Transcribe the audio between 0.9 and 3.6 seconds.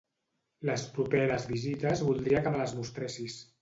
properes visites voldria que me les mostressis.